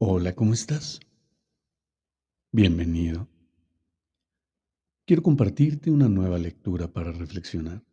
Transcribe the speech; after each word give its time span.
Hola, 0.00 0.32
¿cómo 0.36 0.54
estás? 0.54 1.00
Bienvenido. 2.52 3.26
Quiero 5.04 5.24
compartirte 5.24 5.90
una 5.90 6.08
nueva 6.08 6.38
lectura 6.38 6.86
para 6.86 7.10
reflexionar. 7.10 7.84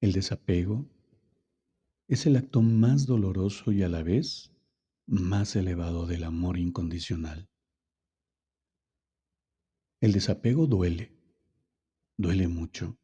El 0.00 0.10
desapego 0.10 0.90
es 2.08 2.26
el 2.26 2.34
acto 2.34 2.62
más 2.62 3.06
doloroso 3.06 3.70
y 3.70 3.84
a 3.84 3.88
la 3.88 4.02
vez 4.02 4.50
más 5.06 5.54
elevado 5.54 6.04
del 6.06 6.24
amor 6.24 6.58
incondicional. 6.58 7.48
El 10.00 10.10
desapego 10.10 10.66
duele, 10.66 11.12
duele 12.18 12.48
mucho. 12.48 12.98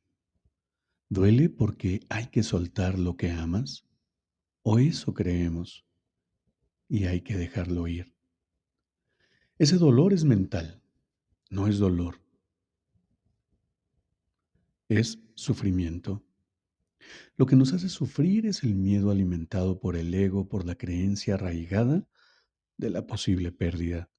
Duele 1.08 1.48
porque 1.48 2.00
hay 2.08 2.26
que 2.26 2.42
soltar 2.42 2.98
lo 2.98 3.16
que 3.16 3.30
amas 3.30 3.86
o 4.62 4.78
eso 4.78 5.12
creemos. 5.14 5.84
Y 6.88 7.04
hay 7.04 7.22
que 7.22 7.36
dejarlo 7.36 7.86
ir. 7.88 8.14
Ese 9.58 9.76
dolor 9.76 10.12
es 10.12 10.24
mental, 10.24 10.82
no 11.50 11.66
es 11.66 11.78
dolor. 11.78 12.20
Es 14.88 15.18
sufrimiento. 15.34 16.24
Lo 17.36 17.46
que 17.46 17.56
nos 17.56 17.72
hace 17.72 17.88
sufrir 17.88 18.46
es 18.46 18.62
el 18.62 18.74
miedo 18.74 19.10
alimentado 19.10 19.80
por 19.80 19.96
el 19.96 20.12
ego, 20.14 20.48
por 20.48 20.66
la 20.66 20.74
creencia 20.74 21.34
arraigada 21.34 22.06
de 22.76 22.90
la 22.90 23.06
posible 23.06 23.52
pérdida, 23.52 24.10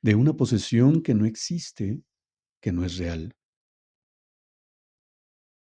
de 0.00 0.14
una 0.14 0.36
posesión 0.36 1.02
que 1.02 1.14
no 1.14 1.26
existe, 1.26 2.02
que 2.60 2.72
no 2.72 2.84
es 2.84 2.96
real, 2.98 3.36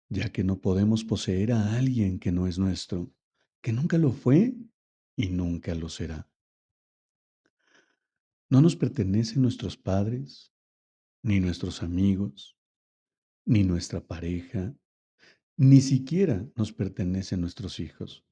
ya 0.09 0.31
que 0.31 0.43
no 0.43 0.59
podemos 0.59 1.03
poseer 1.03 1.51
a 1.51 1.75
alguien 1.75 2.19
que 2.19 2.31
no 2.31 2.47
es 2.47 2.57
nuestro 2.57 3.11
que 3.65 3.73
nunca 3.73 3.97
lo 3.97 4.11
fue 4.11 4.53
y 5.15 5.29
nunca 5.29 5.73
lo 5.73 5.89
será. 5.89 6.29
No 8.47 8.61
nos 8.61 8.75
pertenecen 8.75 9.41
nuestros 9.41 9.75
padres, 9.75 10.53
ni 11.23 11.39
nuestros 11.39 11.81
amigos, 11.81 12.55
ni 13.43 13.63
nuestra 13.63 14.05
pareja, 14.05 14.75
ni 15.57 15.81
siquiera 15.81 16.47
nos 16.55 16.73
pertenecen 16.73 17.41
nuestros 17.41 17.79
hijos. 17.79 18.23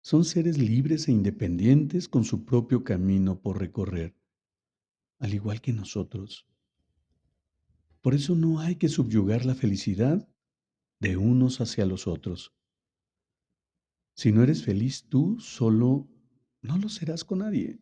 Son 0.00 0.24
seres 0.24 0.58
libres 0.58 1.06
e 1.06 1.12
independientes 1.12 2.08
con 2.08 2.24
su 2.24 2.44
propio 2.44 2.82
camino 2.82 3.42
por 3.42 3.60
recorrer, 3.60 4.16
al 5.20 5.34
igual 5.34 5.60
que 5.60 5.72
nosotros. 5.72 6.48
Por 8.00 8.14
eso 8.14 8.34
no 8.34 8.58
hay 8.58 8.74
que 8.74 8.88
subyugar 8.88 9.44
la 9.44 9.54
felicidad 9.54 10.28
de 10.98 11.16
unos 11.16 11.60
hacia 11.60 11.86
los 11.86 12.08
otros. 12.08 12.56
Si 14.14 14.32
no 14.32 14.42
eres 14.42 14.64
feliz 14.64 15.08
tú 15.08 15.38
solo, 15.40 16.08
no 16.60 16.78
lo 16.78 16.88
serás 16.88 17.24
con 17.24 17.40
nadie. 17.40 17.80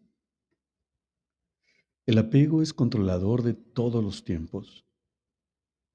El 2.06 2.18
apego 2.18 2.62
es 2.62 2.72
controlador 2.72 3.42
de 3.42 3.54
todos 3.54 4.02
los 4.02 4.24
tiempos, 4.24 4.86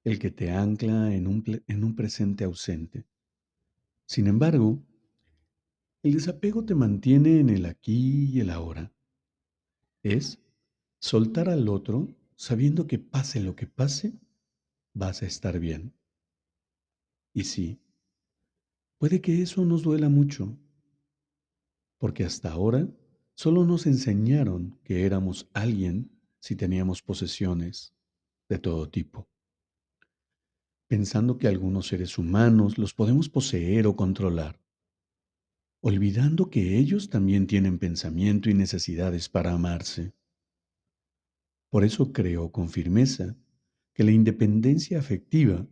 el 0.03 0.19
que 0.19 0.31
te 0.31 0.51
ancla 0.51 1.13
en 1.13 1.27
un, 1.27 1.43
en 1.67 1.83
un 1.83 1.95
presente 1.95 2.43
ausente. 2.43 3.05
Sin 4.05 4.27
embargo, 4.27 4.81
el 6.03 6.13
desapego 6.13 6.63
te 6.63 6.75
mantiene 6.75 7.39
en 7.39 7.49
el 7.49 7.65
aquí 7.65 8.29
y 8.31 8.39
el 8.39 8.51
ahora. 8.51 8.93
Es 10.03 10.39
soltar 10.99 11.49
al 11.49 11.67
otro 11.67 12.15
sabiendo 12.35 12.85
que 12.85 12.99
pase 12.99 13.41
lo 13.41 13.55
que 13.55 13.65
pase, 13.65 14.13
vas 14.93 15.23
a 15.23 15.25
estar 15.25 15.59
bien. 15.59 15.93
Y 17.33 17.45
sí, 17.45 17.81
Puede 19.05 19.21
que 19.21 19.39
eso 19.43 19.63
nos 19.65 19.83
duela 19.83 20.09
mucho, 20.09 20.57
porque 21.99 22.23
hasta 22.23 22.51
ahora 22.51 22.89
solo 23.35 23.63
nos 23.63 23.85
enseñaron 23.85 24.79
que 24.83 25.05
éramos 25.05 25.47
alguien 25.53 26.09
si 26.39 26.55
teníamos 26.55 27.03
posesiones 27.03 27.93
de 28.49 28.57
todo 28.57 28.89
tipo, 28.89 29.29
pensando 30.87 31.37
que 31.37 31.47
algunos 31.47 31.85
seres 31.85 32.17
humanos 32.17 32.79
los 32.79 32.95
podemos 32.95 33.29
poseer 33.29 33.85
o 33.85 33.95
controlar, 33.95 34.59
olvidando 35.81 36.49
que 36.49 36.79
ellos 36.79 37.11
también 37.11 37.45
tienen 37.45 37.77
pensamiento 37.77 38.49
y 38.49 38.55
necesidades 38.55 39.29
para 39.29 39.53
amarse. 39.53 40.15
Por 41.69 41.83
eso 41.83 42.11
creo 42.11 42.51
con 42.51 42.69
firmeza 42.69 43.37
que 43.93 44.03
la 44.03 44.09
independencia 44.09 44.97
afectiva 44.97 45.67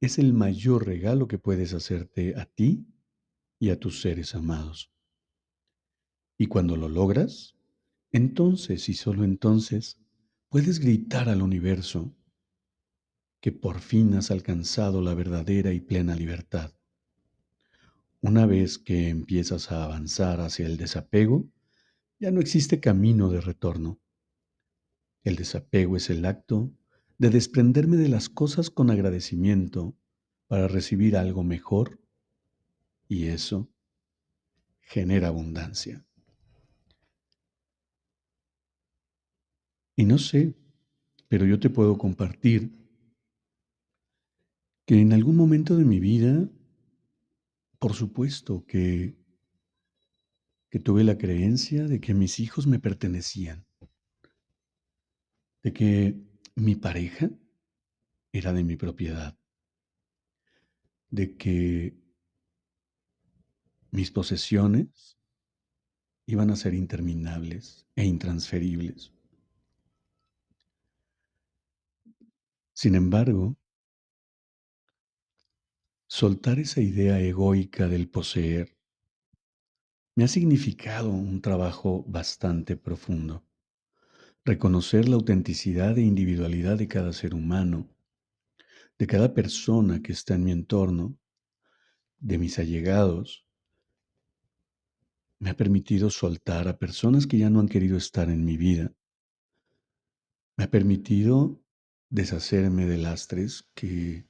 es 0.00 0.18
el 0.18 0.32
mayor 0.32 0.86
regalo 0.86 1.28
que 1.28 1.38
puedes 1.38 1.72
hacerte 1.72 2.34
a 2.36 2.46
ti 2.46 2.86
y 3.58 3.70
a 3.70 3.78
tus 3.78 4.00
seres 4.00 4.34
amados. 4.34 4.92
Y 6.36 6.46
cuando 6.46 6.76
lo 6.76 6.88
logras, 6.88 7.54
entonces 8.12 8.88
y 8.88 8.94
solo 8.94 9.24
entonces 9.24 10.00
puedes 10.48 10.78
gritar 10.78 11.28
al 11.28 11.42
universo 11.42 12.14
que 13.40 13.52
por 13.52 13.80
fin 13.80 14.14
has 14.14 14.30
alcanzado 14.30 15.02
la 15.02 15.14
verdadera 15.14 15.72
y 15.72 15.80
plena 15.80 16.14
libertad. 16.14 16.72
Una 18.20 18.46
vez 18.46 18.78
que 18.78 19.10
empiezas 19.10 19.70
a 19.70 19.84
avanzar 19.84 20.40
hacia 20.40 20.64
el 20.64 20.78
desapego, 20.78 21.46
ya 22.18 22.30
no 22.30 22.40
existe 22.40 22.80
camino 22.80 23.28
de 23.28 23.42
retorno. 23.42 24.00
El 25.24 25.36
desapego 25.36 25.96
es 25.96 26.08
el 26.08 26.24
acto 26.24 26.72
de 27.24 27.30
desprenderme 27.30 27.96
de 27.96 28.10
las 28.10 28.28
cosas 28.28 28.68
con 28.68 28.90
agradecimiento 28.90 29.96
para 30.46 30.68
recibir 30.68 31.16
algo 31.16 31.42
mejor 31.42 31.98
y 33.08 33.28
eso 33.28 33.72
genera 34.82 35.28
abundancia. 35.28 36.04
Y 39.96 40.04
no 40.04 40.18
sé, 40.18 40.54
pero 41.26 41.46
yo 41.46 41.58
te 41.58 41.70
puedo 41.70 41.96
compartir 41.96 42.70
que 44.84 45.00
en 45.00 45.14
algún 45.14 45.36
momento 45.36 45.78
de 45.78 45.86
mi 45.86 46.00
vida, 46.00 46.50
por 47.78 47.94
supuesto 47.94 48.66
que, 48.66 49.16
que 50.68 50.78
tuve 50.78 51.04
la 51.04 51.16
creencia 51.16 51.84
de 51.84 52.02
que 52.02 52.12
mis 52.12 52.38
hijos 52.38 52.66
me 52.66 52.80
pertenecían, 52.80 53.64
de 55.62 55.72
que 55.72 56.33
mi 56.56 56.76
pareja 56.76 57.30
era 58.32 58.52
de 58.52 58.64
mi 58.64 58.76
propiedad, 58.76 59.36
de 61.10 61.36
que 61.36 61.96
mis 63.90 64.10
posesiones 64.10 65.18
iban 66.26 66.50
a 66.50 66.56
ser 66.56 66.74
interminables 66.74 67.86
e 67.96 68.04
intransferibles. 68.04 69.12
Sin 72.72 72.94
embargo, 72.94 73.56
soltar 76.06 76.58
esa 76.58 76.80
idea 76.80 77.20
egoica 77.20 77.86
del 77.88 78.08
poseer 78.08 78.76
me 80.16 80.24
ha 80.24 80.28
significado 80.28 81.10
un 81.10 81.40
trabajo 81.40 82.04
bastante 82.08 82.76
profundo 82.76 83.44
reconocer 84.44 85.08
la 85.08 85.16
autenticidad 85.16 85.96
e 85.96 86.02
individualidad 86.02 86.76
de 86.76 86.86
cada 86.86 87.14
ser 87.14 87.34
humano, 87.34 87.88
de 88.98 89.06
cada 89.06 89.32
persona 89.32 90.02
que 90.02 90.12
está 90.12 90.34
en 90.34 90.44
mi 90.44 90.52
entorno, 90.52 91.18
de 92.18 92.38
mis 92.38 92.58
allegados, 92.58 93.46
me 95.38 95.50
ha 95.50 95.56
permitido 95.56 96.10
soltar 96.10 96.68
a 96.68 96.78
personas 96.78 97.26
que 97.26 97.38
ya 97.38 97.50
no 97.50 97.60
han 97.60 97.68
querido 97.68 97.96
estar 97.96 98.28
en 98.30 98.44
mi 98.44 98.56
vida. 98.56 98.94
Me 100.56 100.64
ha 100.64 100.70
permitido 100.70 101.60
deshacerme 102.10 102.86
de 102.86 102.98
lastres 102.98 103.68
que, 103.74 104.26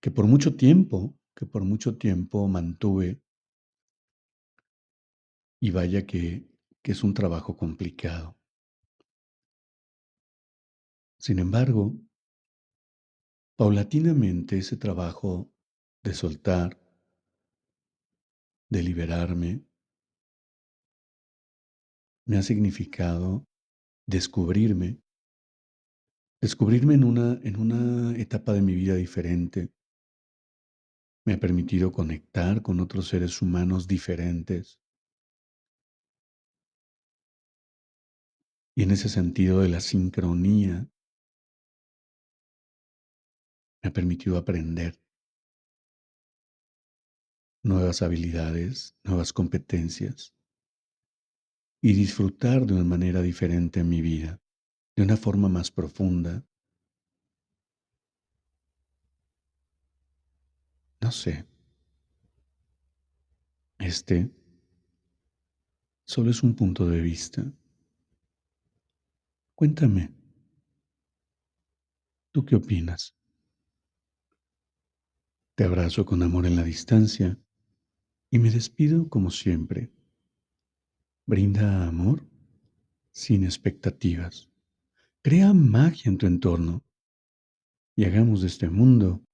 que 0.00 0.10
por 0.10 0.26
mucho 0.26 0.56
tiempo, 0.56 1.16
que 1.34 1.46
por 1.46 1.64
mucho 1.64 1.96
tiempo 1.96 2.46
mantuve. 2.48 3.20
Y 5.60 5.70
vaya 5.70 6.04
que, 6.04 6.46
que 6.82 6.92
es 6.92 7.02
un 7.02 7.14
trabajo 7.14 7.56
complicado. 7.56 8.36
Sin 11.18 11.38
embargo, 11.38 11.94
Paulatinamente 13.58 14.58
ese 14.58 14.76
trabajo 14.76 15.50
de 16.04 16.12
soltar, 16.12 16.78
de 18.68 18.82
liberarme, 18.82 19.64
me 22.26 22.36
ha 22.36 22.42
significado 22.42 23.46
descubrirme, 24.06 25.00
descubrirme 26.42 26.94
en 26.94 27.04
una, 27.04 27.40
en 27.44 27.56
una 27.58 28.14
etapa 28.18 28.52
de 28.52 28.60
mi 28.60 28.74
vida 28.74 28.94
diferente. 28.94 29.72
Me 31.24 31.32
ha 31.32 31.40
permitido 31.40 31.92
conectar 31.92 32.60
con 32.60 32.80
otros 32.80 33.08
seres 33.08 33.40
humanos 33.40 33.88
diferentes. 33.88 34.82
Y 38.76 38.82
en 38.82 38.90
ese 38.90 39.08
sentido 39.08 39.60
de 39.60 39.70
la 39.70 39.80
sincronía, 39.80 40.90
me 43.82 43.88
ha 43.88 43.92
permitido 43.92 44.36
aprender 44.36 44.98
nuevas 47.62 48.02
habilidades, 48.02 48.96
nuevas 49.02 49.32
competencias 49.32 50.34
y 51.82 51.92
disfrutar 51.94 52.64
de 52.66 52.74
una 52.74 52.84
manera 52.84 53.22
diferente 53.22 53.80
en 53.80 53.88
mi 53.88 54.00
vida, 54.00 54.40
de 54.96 55.02
una 55.02 55.16
forma 55.16 55.48
más 55.48 55.70
profunda. 55.70 56.46
No 61.00 61.12
sé. 61.12 61.46
Este 63.78 64.30
solo 66.06 66.30
es 66.30 66.42
un 66.42 66.54
punto 66.54 66.86
de 66.86 67.00
vista. 67.00 67.44
Cuéntame, 69.54 70.12
¿tú 72.32 72.44
qué 72.44 72.56
opinas? 72.56 73.16
Te 75.56 75.64
abrazo 75.64 76.04
con 76.04 76.22
amor 76.22 76.44
en 76.44 76.54
la 76.54 76.62
distancia 76.62 77.38
y 78.30 78.38
me 78.38 78.50
despido 78.50 79.08
como 79.08 79.30
siempre. 79.30 79.90
Brinda 81.24 81.88
amor 81.88 82.28
sin 83.10 83.42
expectativas. 83.42 84.50
Crea 85.22 85.54
magia 85.54 86.10
en 86.10 86.18
tu 86.18 86.26
entorno 86.26 86.84
y 87.94 88.04
hagamos 88.04 88.42
de 88.42 88.48
este 88.48 88.68
mundo 88.68 89.24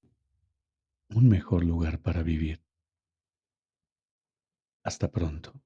un 1.08 1.28
mejor 1.28 1.64
lugar 1.64 2.00
para 2.00 2.22
vivir. 2.22 2.62
Hasta 4.84 5.10
pronto. 5.10 5.60